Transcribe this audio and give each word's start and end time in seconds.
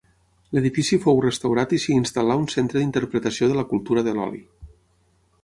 L'edifici 0.57 0.97
fou 1.03 1.19
restaurat 1.25 1.75
i 1.77 1.79
s'hi 1.83 1.93
instal·là 1.97 2.39
un 2.45 2.49
centre 2.55 2.81
d'interpretació 2.83 3.51
de 3.53 3.61
la 3.61 3.67
cultura 3.75 4.07
de 4.11 4.19
l'oli. 4.19 4.43